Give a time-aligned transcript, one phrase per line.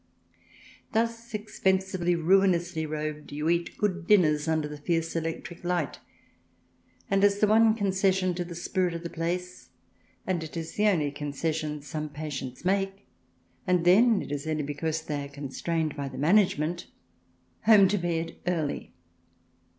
[0.93, 5.99] Thus expensively, ruinously robed, you eat good dinners under fierce electric light,
[7.11, 9.69] and as the one concession to the spirit of the place—
[10.27, 13.05] it is the only concession some patients make,
[13.67, 16.87] and then it is only because they are constrained by the management—
[17.67, 18.95] home to bed early.